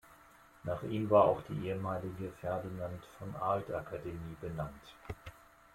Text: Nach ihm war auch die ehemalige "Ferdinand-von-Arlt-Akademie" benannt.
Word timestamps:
Nach 0.63 0.81
ihm 0.81 1.11
war 1.11 1.25
auch 1.25 1.43
die 1.47 1.67
ehemalige 1.67 2.31
"Ferdinand-von-Arlt-Akademie" 2.41 4.35
benannt. 4.41 4.81